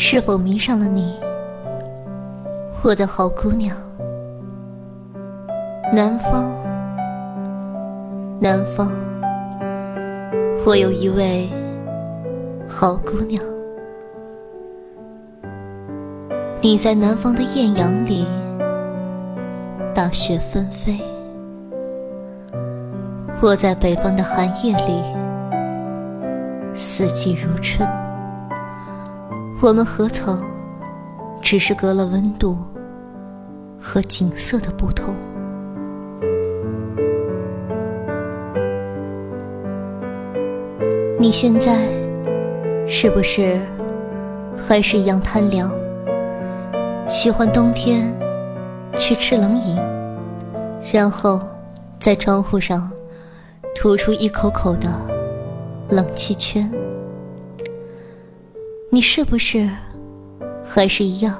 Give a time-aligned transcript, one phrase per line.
[0.00, 1.12] 是否迷上了你，
[2.84, 3.76] 我的好姑娘？
[5.92, 6.48] 南方，
[8.40, 8.92] 南方，
[10.64, 11.48] 我有一位
[12.68, 13.42] 好姑娘。
[16.60, 18.24] 你在南方的艳阳里，
[19.92, 20.92] 大雪纷飞；
[23.42, 25.02] 我在北方的寒夜里，
[26.72, 28.07] 四季如春。
[29.60, 30.40] 我们何曾
[31.42, 32.56] 只是隔了温度
[33.76, 35.12] 和景色的不同？
[41.18, 41.88] 你现在
[42.86, 43.60] 是不是
[44.56, 45.68] 还是一样贪凉？
[47.08, 48.14] 喜欢冬天
[48.96, 49.76] 去吃冷饮，
[50.92, 51.40] 然后
[51.98, 52.88] 在窗户上
[53.74, 54.88] 吐出一口口的
[55.88, 56.70] 冷气圈？
[58.90, 59.68] 你是不是
[60.64, 61.36] 还是一样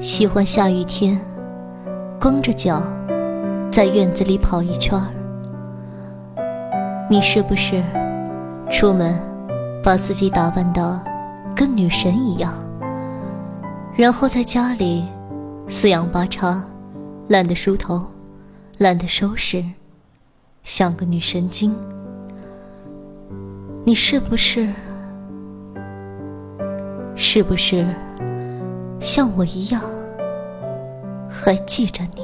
[0.00, 1.20] 喜欢下雨天
[2.20, 2.80] 光着脚
[3.72, 5.08] 在院子里跑一圈儿？
[7.10, 7.82] 你是不是
[8.70, 9.18] 出门
[9.82, 11.04] 把自己打扮的
[11.54, 12.54] 跟女神一样，
[13.96, 15.04] 然后在家里
[15.66, 16.64] 四仰八叉，
[17.26, 18.06] 懒得梳头，
[18.78, 19.64] 懒得收拾，
[20.62, 21.74] 像个女神经？
[23.84, 24.68] 你是不是？
[27.28, 27.84] 是不是
[29.00, 29.82] 像我一样
[31.28, 32.22] 还记着你？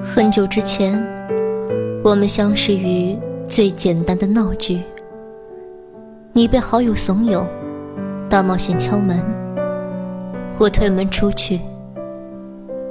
[0.00, 0.96] 很久之前，
[2.04, 4.80] 我们相识于最简单的闹剧。
[6.32, 7.44] 你被好友怂恿，
[8.30, 9.18] 大冒险敲门，
[10.56, 11.60] 我推门出去，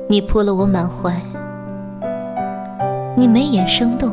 [0.09, 1.17] 你扑了我满怀，
[3.16, 4.11] 你眉眼生动，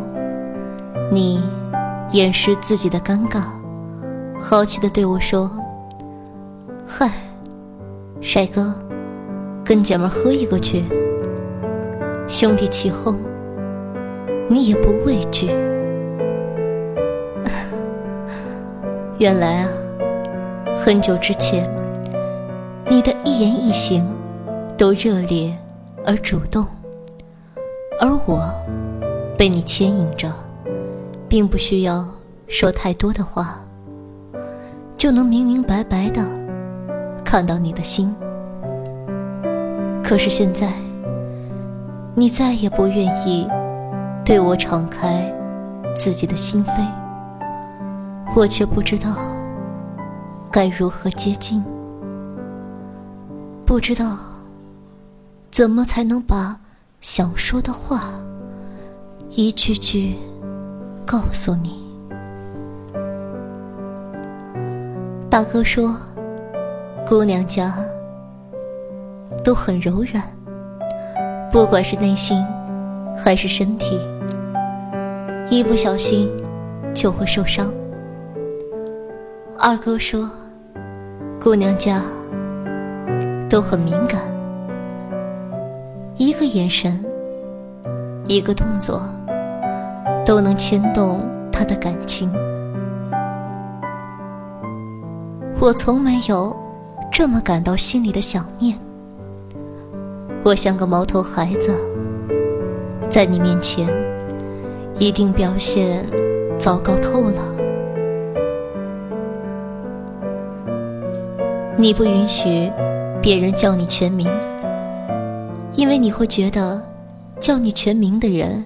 [1.11, 1.43] 你。
[2.13, 3.43] 掩饰自己的尴尬，
[4.39, 5.51] 好奇的对我说
[6.87, 7.11] ：“嗨，
[8.21, 8.75] 帅哥，
[9.65, 10.85] 跟姐们喝一个去。”
[12.29, 13.17] 兄弟起哄，
[14.49, 15.49] 你也不畏惧。
[19.17, 19.69] 原来啊，
[20.77, 21.65] 很久之前，
[22.89, 24.07] 你的一言一行
[24.77, 25.57] 都热烈
[26.05, 26.67] 而主动，
[27.99, 28.43] 而我
[29.39, 30.31] 被你牵引着。
[31.33, 32.07] 并不需要
[32.47, 33.59] 说太多的话，
[34.99, 36.23] 就能明明白白的
[37.25, 38.15] 看到你的心。
[40.05, 40.71] 可是现在，
[42.15, 43.49] 你再也不愿意
[44.23, 45.25] 对我敞开
[45.97, 46.87] 自己的心扉，
[48.37, 49.17] 我却不知道
[50.51, 51.65] 该如何接近，
[53.65, 54.19] 不知道
[55.51, 56.61] 怎么才能把
[57.01, 58.11] 想说的话
[59.31, 60.15] 一句句。
[61.05, 61.83] 告诉你，
[65.29, 65.95] 大哥说，
[67.07, 67.75] 姑娘家
[69.45, 70.23] 都很柔软，
[71.51, 72.43] 不管是内心
[73.17, 74.01] 还是身体，
[75.51, 76.31] 一不小心
[76.95, 77.71] 就会受伤。
[79.59, 80.31] 二哥说，
[81.41, 82.01] 姑娘家
[83.51, 84.21] 都很敏感，
[86.17, 87.05] 一个眼神，
[88.27, 89.03] 一个动作。
[90.25, 91.21] 都能牵动
[91.53, 92.31] 他的感情。
[95.61, 96.57] 我从没有
[97.11, 98.77] 这么感到心里的想念。
[100.45, 101.73] 我像个毛头孩子，
[103.09, 103.89] 在你面前
[104.99, 106.05] 一定表现
[106.59, 107.41] 糟糕透了。
[111.77, 112.71] 你不允许
[113.21, 114.29] 别人叫你全名，
[115.75, 116.81] 因为你会觉得
[117.39, 118.65] 叫你全名的人。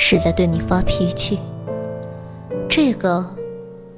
[0.00, 1.40] 是在对你发脾气，
[2.68, 3.22] 这个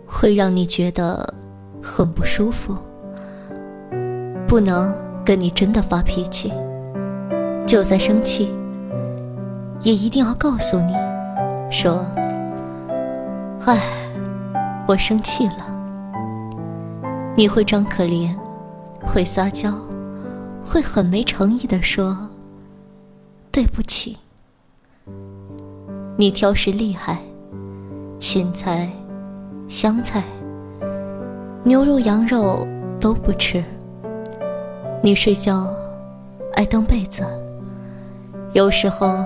[0.06, 1.34] 会让你觉得
[1.80, 2.74] 很不舒服。
[4.48, 4.92] 不能
[5.24, 6.52] 跟你真的发脾气，
[7.66, 8.50] 就算生气，
[9.82, 10.94] 也一定要告诉你，
[11.70, 12.04] 说
[13.66, 13.78] ：“唉，
[14.88, 15.66] 我生气了。”
[17.36, 18.34] 你会装可怜，
[19.03, 19.70] 会撒娇，
[20.64, 22.30] 会很没诚意的说
[23.53, 24.16] ：“对不起。”
[26.20, 27.16] 你挑食厉害，
[28.18, 28.86] 芹菜、
[29.68, 30.22] 香菜、
[31.64, 32.68] 牛肉、羊肉
[33.00, 33.64] 都不吃。
[35.00, 35.66] 你睡觉
[36.52, 37.22] 爱蹬被子，
[38.52, 39.24] 有时候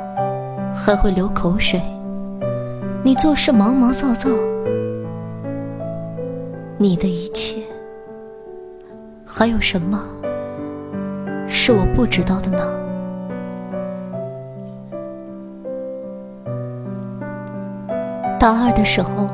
[0.73, 1.83] 还会流口水。
[3.03, 4.31] 你做事毛毛躁躁，
[6.79, 7.61] 你的一切
[9.27, 10.01] 还有什么
[11.49, 12.84] 是我不知道的呢？
[18.45, 19.27] 大二的时候，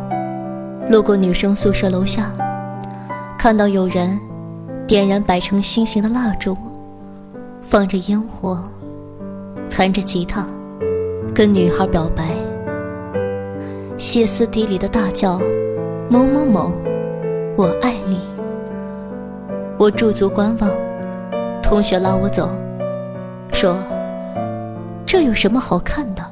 [0.88, 2.30] 路过女生宿舍楼下，
[3.36, 4.16] 看到有人
[4.86, 6.56] 点燃摆成心形的蜡烛，
[7.60, 8.62] 放着烟火，
[9.68, 10.46] 弹着吉他，
[11.34, 12.22] 跟女孩表白，
[13.98, 15.40] 歇斯底里的大叫
[16.08, 16.70] ：“某某某，
[17.56, 18.20] 我爱你！”
[19.76, 20.70] 我驻足观望，
[21.60, 22.48] 同学拉我走，
[23.50, 23.76] 说
[25.04, 26.22] ：“这有什么好看的？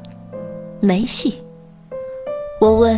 [0.79, 1.41] 没戏。”
[2.59, 2.97] 我问。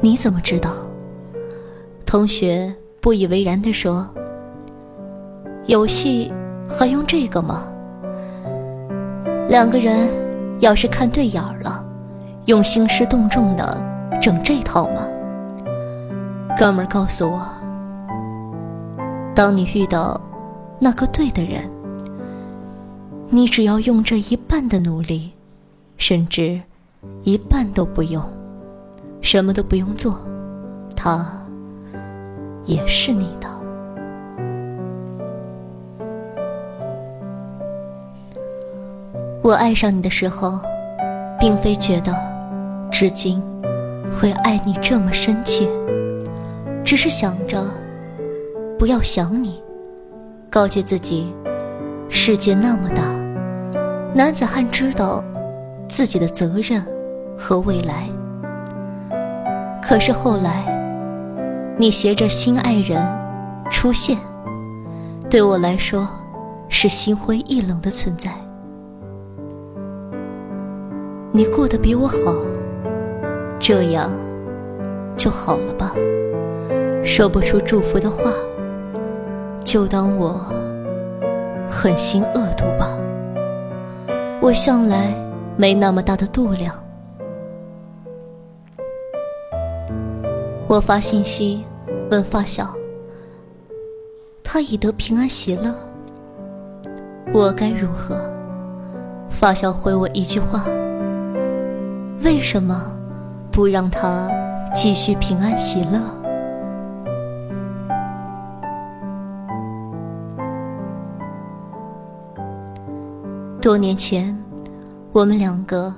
[0.00, 0.70] 你怎么知道？
[2.04, 4.08] 同学不以为然地说
[5.66, 6.32] ：“有戏
[6.68, 7.66] 还用这个吗？
[9.48, 10.08] 两个人
[10.60, 11.84] 要是看对眼了，
[12.44, 13.82] 用兴师动众的
[14.22, 15.02] 整这套吗？”
[16.56, 17.44] 哥们儿告诉我
[19.34, 20.20] ：“当你遇到
[20.78, 21.68] 那个对的人，
[23.30, 25.32] 你只要用这一半的努力，
[25.96, 26.60] 甚至
[27.22, 28.22] 一半都不用。”
[29.22, 30.20] 什么都不用做，
[30.94, 31.26] 他
[32.64, 33.48] 也是你的。
[39.42, 40.60] 我爱上你的时候，
[41.40, 42.14] 并非觉得
[42.90, 43.42] 至今
[44.12, 45.68] 会爱你这么深切，
[46.84, 47.64] 只是想着
[48.78, 49.60] 不要想你，
[50.48, 51.34] 告诫自己，
[52.08, 53.02] 世界那么大，
[54.14, 55.24] 男子汉知道
[55.88, 56.84] 自己的责任
[57.36, 58.08] 和未来。
[59.82, 60.64] 可是后来，
[61.78, 63.00] 你携着新爱人
[63.70, 64.18] 出现，
[65.30, 66.08] 对我来说
[66.68, 68.30] 是心灰意冷的存在。
[71.32, 72.16] 你过得比我好，
[73.58, 74.10] 这样
[75.16, 75.92] 就好了吧？
[77.04, 78.32] 说不出祝福的话，
[79.62, 80.40] 就当我
[81.70, 82.88] 狠心恶毒吧。
[84.40, 85.14] 我向来
[85.56, 86.74] 没那么大的度量。
[90.76, 91.64] 我发信息
[92.10, 92.74] 问发小，
[94.44, 95.74] 他已得平安喜乐，
[97.32, 98.14] 我该如何？
[99.30, 100.66] 发小回我一句话：
[102.22, 102.92] 为什么
[103.50, 104.30] 不让他
[104.74, 105.98] 继续平安喜乐？
[113.62, 114.38] 多年前，
[115.12, 115.94] 我们两个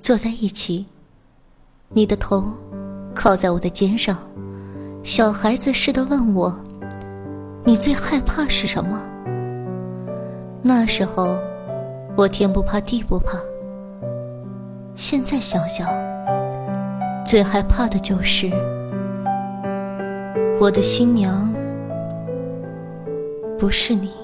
[0.00, 0.86] 坐在一起，
[1.90, 2.42] 你的头。
[3.14, 4.18] 靠在我的肩上，
[5.02, 6.54] 小孩子似的问我
[7.64, 9.00] ：“你最害怕是什么？”
[10.60, 11.36] 那时候，
[12.16, 13.38] 我天不怕地不怕。
[14.94, 15.88] 现在想想，
[17.24, 18.50] 最害怕的就是
[20.60, 21.52] 我的新娘
[23.58, 24.23] 不是你。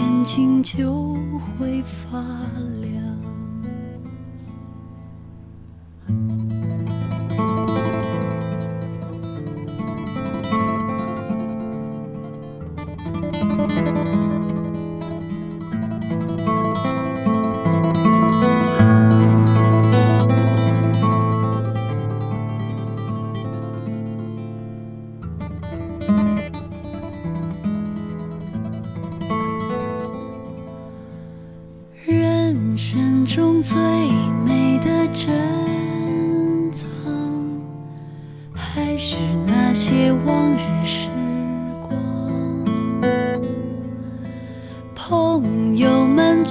[0.00, 1.14] 眼睛就
[1.58, 2.18] 会发
[2.80, 3.49] 亮。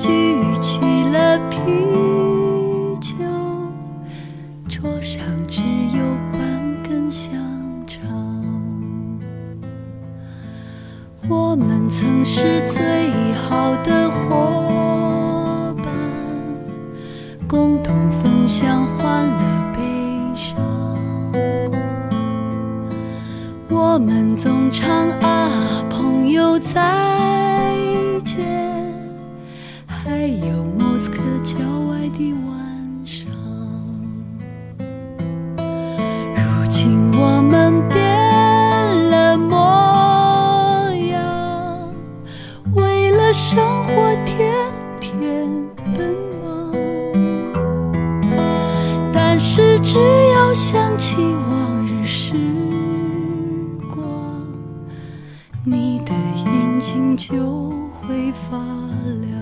[0.01, 0.07] 举
[0.61, 0.79] 起
[1.11, 1.59] 了啤
[3.01, 3.17] 酒，
[4.69, 6.39] 桌上只有半
[6.87, 7.33] 根香
[7.85, 7.99] 肠。
[11.27, 15.85] 我们曾是最好的伙伴，
[17.45, 19.79] 共同分享欢乐悲
[20.33, 20.55] 伤。
[23.69, 26.79] 我们总唱啊，朋友再
[28.23, 28.78] 见，
[30.19, 31.57] 还有莫斯科郊
[31.87, 33.25] 外的晚上。
[36.35, 37.97] 如今我们变
[39.09, 41.89] 了模样，
[42.75, 44.53] 为了生活天
[44.99, 45.47] 天
[45.95, 46.73] 奔忙。
[49.13, 49.97] 但是只
[50.33, 52.33] 要想起往日时
[53.89, 54.03] 光，
[55.63, 56.11] 你的
[56.45, 57.69] 眼睛就
[58.01, 58.57] 会发
[59.21, 59.38] 亮。